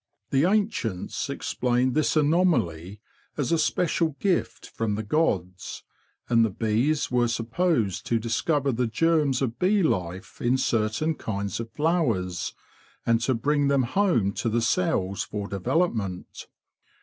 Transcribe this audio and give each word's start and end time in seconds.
The 0.31 0.45
ancients 0.45 1.29
explained 1.29 1.93
this 1.93 2.17
anomaly 2.17 2.99
as 3.37 3.51
a 3.51 3.59
special 3.59 4.15
gift 4.19 4.67
from 4.71 4.95
the 4.95 5.03
gods, 5.03 5.83
and 6.27 6.43
the 6.43 6.49
bees 6.49 7.11
were 7.11 7.27
supposed 7.27 8.07
to 8.07 8.17
discover 8.17 8.71
the 8.71 8.87
germs 8.87 9.43
of 9.43 9.59
bee 9.59 9.83
life 9.83 10.41
in 10.41 10.57
certain 10.57 11.13
kinds 11.13 11.59
of 11.59 11.69
flowers 11.73 12.55
and 13.05 13.21
to 13.21 13.35
bring 13.35 13.67
them 13.67 13.83
home 13.83 14.31
to 14.31 14.49
the 14.49 14.63
cells 14.63 15.21
for 15.21 15.47
development. 15.47 16.47